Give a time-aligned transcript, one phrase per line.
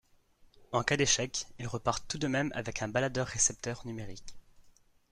[0.71, 4.35] En cas d'échec, ils repartent tout de même avec un baladeur-récepteur numérique.